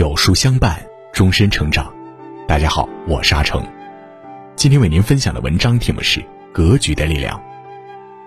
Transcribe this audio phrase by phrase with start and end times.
[0.00, 0.82] 有书相伴，
[1.12, 1.92] 终身成长。
[2.48, 3.62] 大家好，我是阿成。
[4.56, 6.20] 今天为您分享的文章题目是
[6.54, 7.38] 《格局的力量》。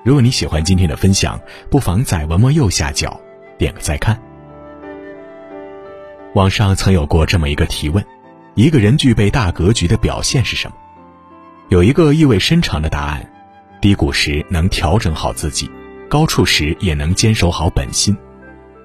[0.06, 1.42] 如果你喜欢今天的分享，
[1.72, 3.20] 不妨在文末右下角
[3.58, 4.22] 点个再看。
[6.36, 8.06] 网上曾有过这么一个提问：
[8.54, 10.76] 一个人具备大格局的表现是什么？
[11.70, 13.28] 有一个意味深长的答案：
[13.82, 15.68] 低谷时能调整好自己，
[16.08, 18.16] 高处时也能坚守好本心。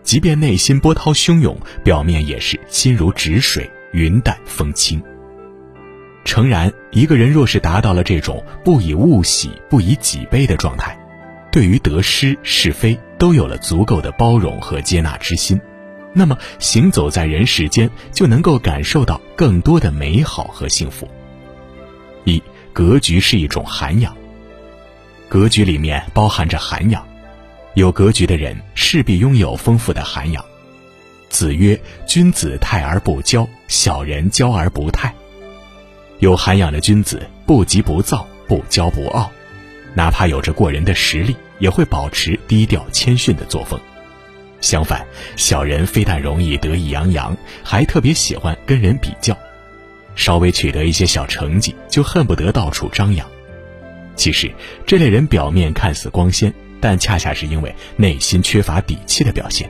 [0.09, 1.55] 即便内心波涛汹涌，
[1.85, 5.03] 表面也是心如止水，云淡风轻。
[6.25, 10.99] 诚然，一个人若是达到了这种不以物喜、不以己悲的状态，
[11.53, 15.61] 对于得失是非都有了足够的包容和接纳之心，
[16.15, 21.07] 那么行走在人世间，就能够感受到更多的美好和幸福。
[22.25, 24.17] 一格局是一种涵养，
[25.29, 27.07] 格局里面包含着涵养。
[27.79, 30.45] 有格局的人势必拥有丰富的涵养。
[31.29, 35.15] 子曰：“君子泰而不骄，小人骄而不泰。”
[36.19, 39.31] 有涵养的君子不急不躁，不骄不傲，
[39.95, 43.79] 哪怕有着过人的实力，也会保持低调谦逊的作风。
[44.61, 45.07] 相反，
[45.37, 49.39] 小人非但容易得意洋洋，还特别喜欢跟人比较，
[50.17, 53.25] 稍微取得一些小成绩，就恨不得到处张扬。
[54.17, 54.53] 其实，
[54.85, 56.53] 这类人表面看似光鲜。
[56.81, 59.69] 但恰恰是因为内心缺乏底气的表现。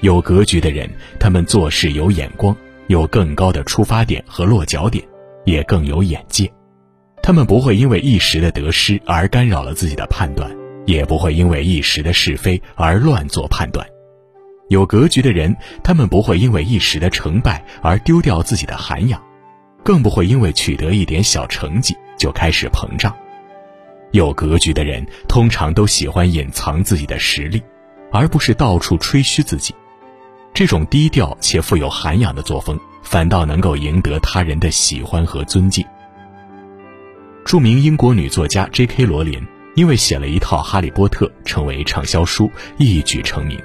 [0.00, 0.88] 有格局的人，
[1.18, 5.04] 他们做事有眼光，有更高的出发点和落脚点，
[5.44, 6.50] 也更有眼界。
[7.22, 10.50] 他们不会因为一时的得失而干扰了自己的判断，
[10.86, 13.86] 也不会因为一时的是非而乱做判断。
[14.70, 19.22] 有格局的人，他们不会因为一时的成败而丢掉自己的涵养，
[19.84, 23.14] 更不会因为取得一点小成绩就开始膨胀。
[24.12, 27.62] 有格局的人通常都喜欢隐藏自己的实力，
[28.10, 29.74] 而不是到处吹嘘自己。
[30.52, 35.84] 这种低调且富有涵养的作风，反倒能够赢得他人的喜欢和尊敬。
[37.44, 39.04] 著名英国女作家 J.K.
[39.06, 39.40] 罗琳
[39.76, 43.58] 因为写了一套《哈利波特》，成为畅销书，一举成名。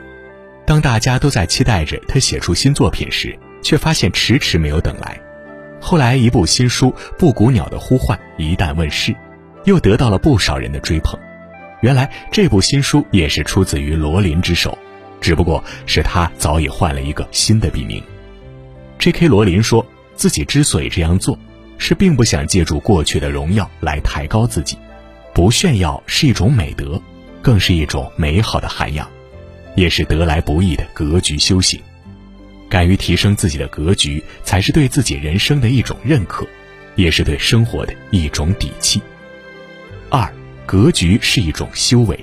[0.65, 5.19] 当大家都在期待着她写出新作品时，却发现迟迟没有等来。
[5.81, 9.15] 后来，一部新书《布谷鸟的呼唤》一旦问世。
[9.65, 11.19] 又得到了不少人的追捧，
[11.81, 14.77] 原来这部新书也是出自于罗琳之手，
[15.19, 18.01] 只不过是他早已换了一个新的笔名。
[18.97, 19.27] J.K.
[19.27, 21.37] 罗琳说自己之所以这样做，
[21.77, 24.77] 是并不想借助过去的荣耀来抬高自己，
[25.33, 27.01] 不炫耀是一种美德，
[27.41, 29.09] 更是一种美好的涵养，
[29.75, 31.79] 也是得来不易的格局修行。
[32.69, 36.47] 敢于提升自己的格局，才是对自己人生的一种认可，
[36.95, 39.01] 也是对生活的一种底气。
[40.17, 40.33] 二，
[40.65, 42.17] 格局是一种修为。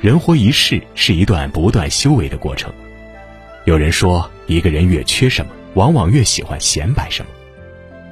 [0.00, 2.72] 人活一世是一段不断修为的过程。
[3.64, 7.30] 有人说，一个人越缺什么，往往越喜欢显摆什么。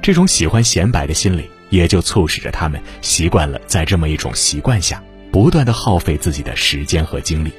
[0.01, 7.51] 这种喜欢显摆的心理，也就促使着他们习惯了在这么一种习惯下，不断的耗费自己的时间和精力。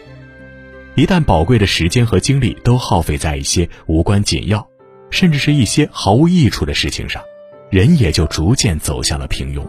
[0.94, 4.66] 一旦宝贵的时间和精力都耗费在一些无关紧要，
[5.10, 7.22] 甚至是一些毫无益处的事情上，
[7.68, 9.62] 人也就逐渐走向了平庸。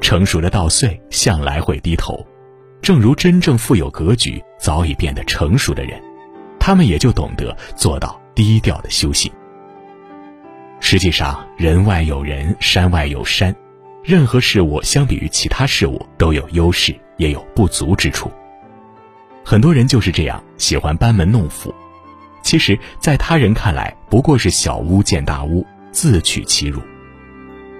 [0.00, 2.24] 成熟的稻穗向来会低头，
[2.80, 6.00] 正如真正富有格局、早已变得成熟的人，
[6.60, 9.32] 他们也就懂得做到低调的修行。
[10.78, 13.54] 实际上，人外有人，山外有山，
[14.04, 18.30] 任何事物相比于其他事物都有优势，也有不足之处。
[19.44, 21.74] 很多人就是这样喜欢班门弄斧，
[22.42, 26.80] 其实，在他人看来不过是小巫见大巫，自取其辱。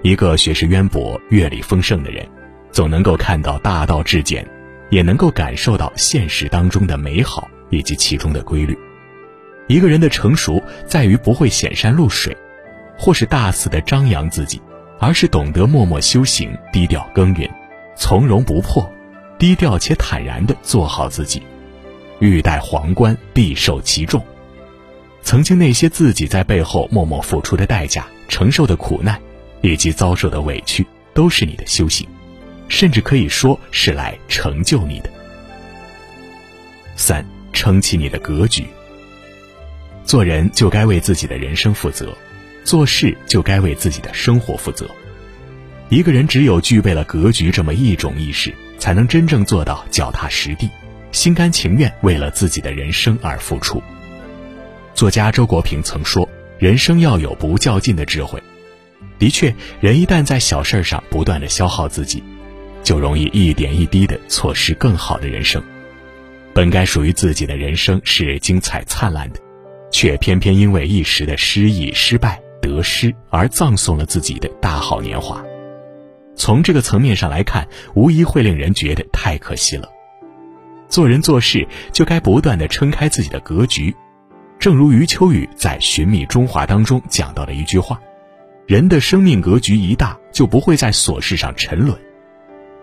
[0.06, 2.24] 一个学识渊博、阅历丰盛的人，
[2.70, 4.48] 总能够看到大道至简，
[4.88, 8.78] 也能够感受到现实当中的美好以及其中的规律。
[9.66, 12.36] 一个人的成熟在于不会显山露水，
[12.96, 14.62] 或是大肆的张扬自己，
[15.00, 17.50] 而是懂得默默修行、低调耕耘、
[17.96, 18.88] 从容不迫、
[19.40, 21.42] 低调且坦然地做好自己。
[22.20, 24.24] 欲戴皇冠，必受其重。
[25.22, 29.20] 曾经那些自己在背后默默付出的代价、承受的苦难。
[29.66, 32.06] 以及遭受的委屈，都是你的修行，
[32.68, 35.10] 甚至可以说是来成就你的。
[36.94, 38.64] 三，撑起你的格局。
[40.04, 42.16] 做人就该为自己的人生负责，
[42.62, 44.88] 做事就该为自己的生活负责。
[45.88, 50.70] 一个人只有具备了格局这么一种意识，才能真正做到脚踏实地，
[51.10, 53.82] 心甘情愿为了自己的人生而付出。
[54.94, 56.28] 作家周国平曾说
[56.58, 58.40] ：“人生要有不较劲的智慧。”
[59.18, 62.22] 的确，人一旦在小事上不断的消耗自己，
[62.82, 65.62] 就容易一点一滴的错失更好的人生。
[66.52, 69.40] 本该属于自己的人生是精彩灿烂的，
[69.90, 75.42] 却偏偏因为一时的失意、失败、得失而葬送了自己的大好年华。
[76.34, 79.88] 从这个层面上来看，无疑会令人觉得太可惜了。
[80.88, 83.94] 做人做事就该不断的撑开自己的格局，
[84.58, 88.00] 正如余秋雨在《寻觅中华》当中讲到的一句话
[88.66, 91.96] ：“人的生命格局一大，就不会在琐事上沉沦。”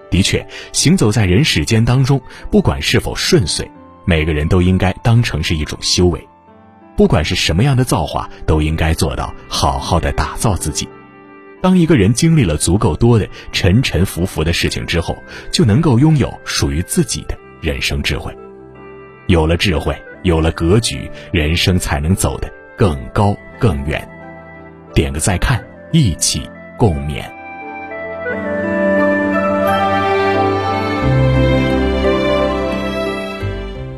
[0.09, 2.21] 的确，行走在人世间当中，
[2.51, 3.69] 不管是否顺遂，
[4.05, 6.27] 每个人都应该当成是一种修为。
[6.95, 10.87] 不管是什么样的造化，都应该做到好好的打造自己。
[11.63, 15.17] 当一个人经历了足够多的沉沉浮浮的事情之后，
[15.51, 18.31] 就能够拥有属于自己的人生智慧。
[19.25, 24.07] 有了智慧，有了格局，人生才能走得更高更远。
[24.93, 25.63] 点个再看，
[25.95, 26.41] 一起
[26.75, 27.23] 共勉。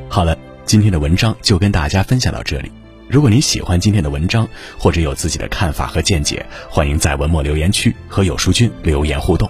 [0.10, 2.70] 好了，今天的文章就跟大家分享到这里。
[3.08, 4.46] 如果您喜欢今天的文章，
[4.78, 9.50] 或者有自己的看法和见解，欢迎在文末留言区和有书君留言互动。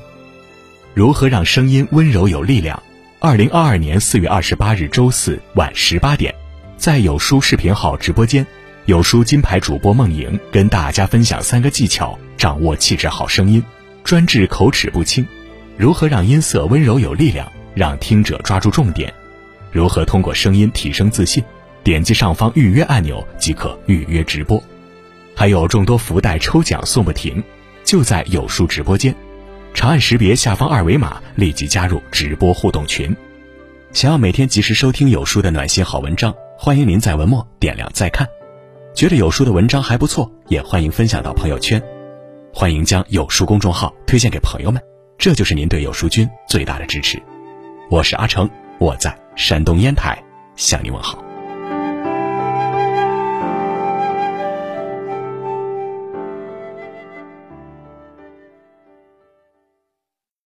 [0.94, 2.80] 如何让声音温柔有力量？
[3.18, 6.36] 二零二二年四月二十八日周四晚十八点，
[6.78, 8.46] 在有书视频号直播间，
[8.86, 13.64] 有书金牌主播梦莹跟大家分享三个技巧，掌握气质好声音，
[14.04, 15.26] 专治口齿不清。
[15.76, 19.12] 如何让音色温柔有力量，让听者抓住重点？
[19.72, 21.44] 如何通过声音提升自信？
[21.84, 24.64] 点击上方预约按钮即可预约直播，
[25.36, 27.44] 还有众多福袋抽奖送不停，
[27.84, 29.16] 就在有书直播间，
[29.74, 33.16] 长按识别下方二维码，立即加入直播互动群。
[33.94, 38.28] 想要每天及时收听有书的暖心好文章，欢迎您在文末点亮再看。
[38.96, 41.84] 觉得有书的文章还不错，也欢迎分享到朋友圈。
[42.54, 44.82] 欢迎将有书公众号推荐给朋友们，
[45.18, 47.22] 这就是您对有书君最大的支持。
[47.90, 48.50] 我是阿成，
[48.80, 50.18] 我在山东烟台
[50.56, 51.25] 向您问好。